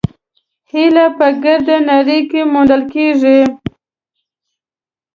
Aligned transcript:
هیلۍ 0.71 1.05
په 1.17 1.27
ګرده 1.43 1.77
نړۍ 1.91 2.19
کې 2.29 2.41
موندل 2.51 2.81
کېږي 2.93 3.39